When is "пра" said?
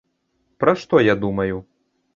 0.65-0.75